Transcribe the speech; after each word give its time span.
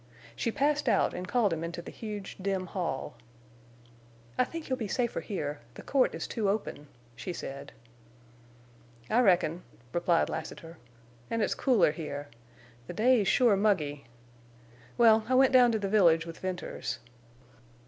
She 0.35 0.51
passed 0.51 0.89
out 0.89 1.13
and 1.13 1.27
called 1.27 1.53
him 1.53 1.63
into 1.63 1.79
the 1.79 1.91
huge, 1.91 2.35
dim 2.41 2.65
hall. 2.65 3.17
"I 4.35 4.43
think 4.43 4.67
you'll 4.67 4.79
be 4.79 4.87
safer 4.87 5.21
here. 5.21 5.59
The 5.75 5.83
court 5.83 6.15
is 6.15 6.25
too 6.25 6.49
open," 6.49 6.87
she 7.15 7.31
said. 7.33 7.71
"I 9.11 9.19
reckon," 9.21 9.61
replied 9.93 10.27
Lassiter. 10.27 10.79
"An' 11.29 11.41
it's 11.41 11.53
cooler 11.53 11.91
here. 11.91 12.29
The 12.87 12.93
day's 12.93 13.27
sure 13.27 13.55
muggy. 13.55 14.05
Well, 14.97 15.23
I 15.29 15.35
went 15.35 15.53
down 15.53 15.71
to 15.73 15.77
the 15.77 15.87
village 15.87 16.25
with 16.25 16.39
Venters." 16.39 16.97